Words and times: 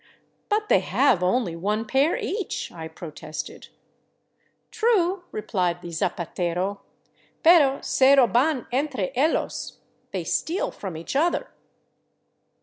"But 0.49 0.67
they 0.67 0.79
have 0.79 1.21
only 1.21 1.55
one 1.55 1.85
pair 1.85 2.17
each," 2.17 2.71
I 2.71 2.87
protested." 2.87 3.67
True," 4.71 5.25
replied 5.31 5.83
the 5.83 5.89
zapatero," 5.89 6.79
pero 7.43 7.81
se 7.81 8.15
roban 8.15 8.65
entre 8.71 9.11
ellos— 9.15 9.77
they 10.11 10.23
steal 10.23 10.71
from 10.71 10.97
each 10.97 11.15
other." 11.15 11.51